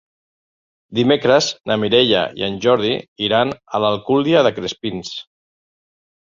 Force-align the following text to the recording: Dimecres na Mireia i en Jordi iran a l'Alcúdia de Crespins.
Dimecres 0.99 1.49
na 1.71 1.77
Mireia 1.81 2.23
i 2.39 2.45
en 2.47 2.57
Jordi 2.63 2.95
iran 3.27 3.53
a 3.53 3.83
l'Alcúdia 3.85 4.43
de 4.49 4.55
Crespins. 4.57 5.13